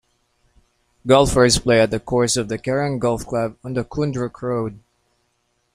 [1.05, 4.79] Golfers play at the course of the Kerang Golf Club on Koondrook Road.